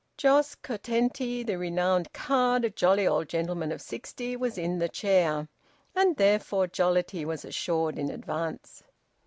[0.17, 5.47] Jos Curtenty, the renowned card, a jolly old gentleman of sixty, was in the chair,
[5.93, 8.81] and therefore jollity was assured in advance.